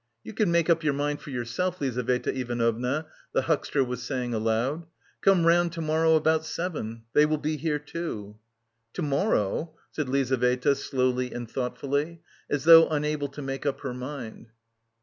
[0.23, 4.87] "You could make up your mind for yourself, Lizaveta Ivanovna," the huckster was saying aloud.
[5.21, 7.03] "Come round to morrow about seven.
[7.13, 8.39] They will be here too."
[8.93, 14.47] "To morrow?" said Lizaveta slowly and thoughtfully, as though unable to make up her mind.